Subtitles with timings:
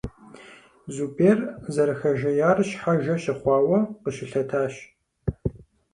[0.95, 1.37] Зубер,
[1.73, 4.73] зэрыхэжеяр щхьэжэ щыхъуауэ, къыщылъэтащ.